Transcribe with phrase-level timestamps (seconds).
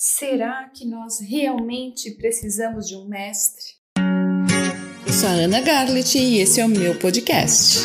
[0.00, 3.64] Será que nós realmente precisamos de um mestre?
[5.04, 7.80] Eu sou a Ana Garlet e esse é o meu podcast.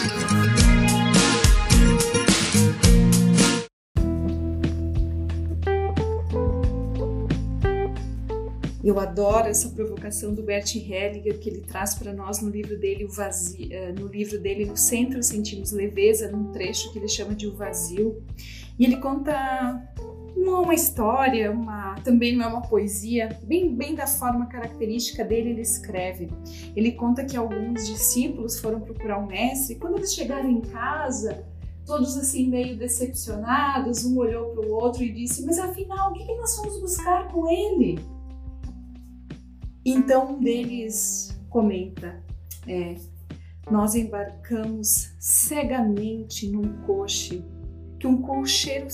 [8.84, 13.06] Eu adoro essa provocação do Bert Hellinger que ele traz para nós no livro dele,
[13.06, 17.34] o vazio, eh, no livro dele No Centro Sentimos Leveza, num trecho que ele chama
[17.34, 18.22] de O Vazio.
[18.78, 19.93] E ele conta
[20.44, 25.24] não é uma história, uma, também não é uma poesia, bem, bem da forma característica
[25.24, 26.30] dele ele escreve.
[26.76, 30.62] Ele conta que alguns discípulos foram procurar o um mestre e quando eles chegaram em
[30.62, 31.46] casa,
[31.86, 36.26] todos assim meio decepcionados, um olhou para o outro e disse: Mas afinal, o que,
[36.26, 38.00] que nós fomos buscar com ele?
[39.86, 42.24] Então um deles comenta:
[42.68, 42.96] É,
[43.70, 47.44] nós embarcamos cegamente num coche
[48.00, 48.88] que um cocheiro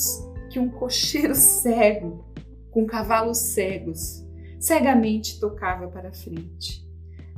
[0.50, 2.26] que um cocheiro cego,
[2.72, 4.26] com cavalos cegos,
[4.60, 6.88] cegamente tocava para frente.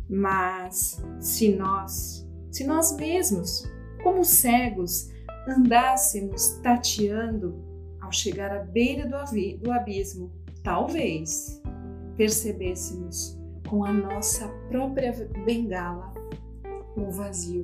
[0.09, 3.63] Mas se nós, se nós mesmos,
[4.03, 5.09] como cegos,
[5.47, 7.63] andássemos tateando
[7.99, 10.31] ao chegar à beira do, abismo,
[10.63, 11.61] talvez
[12.17, 15.11] percebêssemos com a nossa própria
[15.45, 16.13] bengala
[16.95, 17.63] o vazio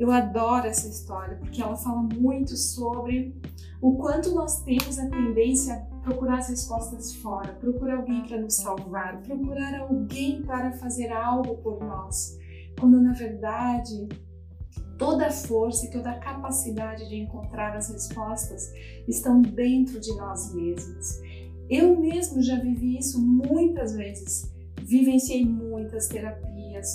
[0.00, 3.38] eu adoro essa história porque ela fala muito sobre
[3.82, 8.56] o quanto nós temos a tendência a procurar as respostas fora, procurar alguém para nos
[8.56, 12.38] salvar, procurar alguém para fazer algo por nós,
[12.78, 14.08] quando na verdade
[14.96, 18.72] toda a força e toda a capacidade de encontrar as respostas
[19.06, 21.20] estão dentro de nós mesmos.
[21.68, 24.50] Eu mesmo já vivi isso muitas vezes
[24.90, 26.49] vivenciei muitas terapias,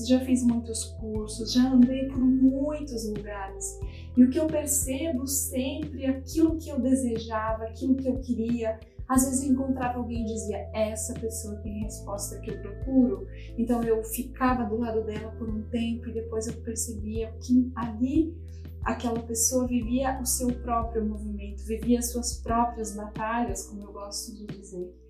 [0.07, 3.79] já fiz muitos cursos, já andei por muitos lugares.
[4.15, 9.25] E o que eu percebo sempre, aquilo que eu desejava, aquilo que eu queria, às
[9.25, 13.27] vezes eu encontrava alguém e dizia: Essa pessoa tem a resposta que eu procuro.
[13.57, 18.35] Então eu ficava do lado dela por um tempo e depois eu percebia que ali
[18.83, 24.35] aquela pessoa vivia o seu próprio movimento, vivia as suas próprias batalhas, como eu gosto
[24.35, 25.04] de dizer.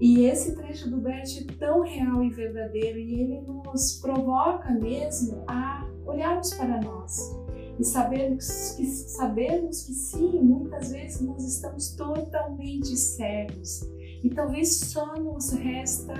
[0.00, 5.42] E esse trecho do Bert é tão real e verdadeiro e ele nos provoca mesmo
[5.48, 7.36] a olharmos para nós
[7.78, 13.82] e sabermos que, sabermos que sim, muitas vezes nós estamos totalmente cegos
[14.22, 16.14] e talvez só nos resta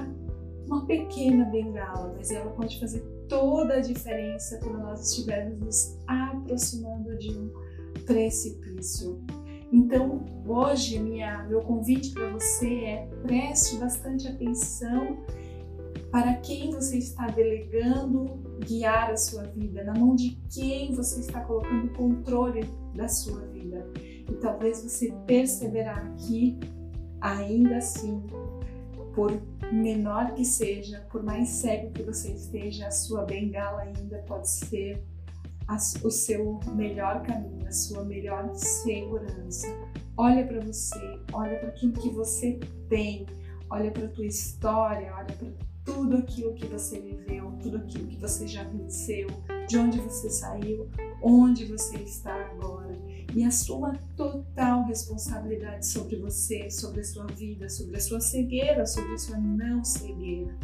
[0.67, 7.17] uma pequena bengala, mas ela pode fazer toda a diferença quando nós estivermos nos aproximando
[7.19, 7.51] de um
[8.05, 9.21] precipício.
[9.73, 15.19] Então, hoje, minha, meu convite para você é preste bastante atenção
[16.11, 21.41] para quem você está delegando guiar a sua vida, na mão de quem você está
[21.43, 22.65] colocando o controle
[22.95, 23.87] da sua vida.
[23.95, 26.59] E talvez você perceberá que,
[27.21, 28.23] ainda assim,
[29.15, 29.31] por
[29.71, 35.05] menor que seja, por mais cego que você esteja, a sua bengala ainda pode ser
[36.03, 39.67] o seu melhor caminho, a sua melhor segurança.
[40.17, 42.59] Olha para você, olha para aquilo que você
[42.89, 43.27] tem,
[43.71, 45.49] olha para a tua história, olha para
[45.85, 49.27] tudo aquilo que você viveu, tudo aquilo que você já venceu,
[49.69, 50.89] de onde você saiu,
[51.23, 52.99] onde você está agora.
[53.35, 59.13] E assuma total responsabilidade sobre você, sobre a sua vida, sobre a sua cegueira, sobre
[59.13, 60.59] a sua não cegueira.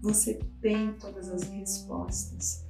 [0.00, 2.64] Você tem todas as respostas.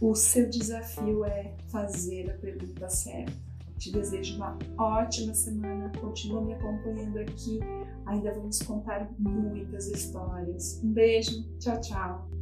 [0.00, 3.32] O seu desafio é fazer a pergunta certa.
[3.76, 5.92] Te desejo uma ótima semana.
[6.00, 7.60] Continua me acompanhando aqui.
[8.06, 10.80] Ainda vamos contar muitas histórias.
[10.82, 11.42] Um beijo.
[11.58, 12.39] Tchau, tchau.